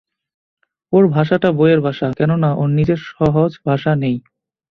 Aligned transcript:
ওর 0.93 1.03
ভাষাটা 1.07 1.49
বইয়ের 1.51 1.81
ভাষা, 1.81 2.07
কেননা, 2.17 2.49
ওর 2.55 2.69
নিজের 2.69 2.99
সহজ 3.09 3.51
ভাষা 3.65 3.91
নেই। 3.95 4.15